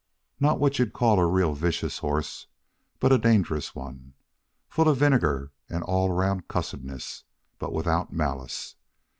[0.39, 2.47] "Not what you'd call a real vicious horse,
[2.99, 4.15] but a dangerous one.
[4.67, 7.23] Full of vinegar and all round cussedness,
[7.59, 8.77] but without malice.